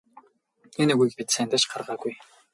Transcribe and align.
Энэ 0.81 0.93
үгийг 0.97 1.13
бид 1.17 1.29
сайндаа 1.33 1.59
ч 1.61 1.65
гаргаагүй. 1.71 2.13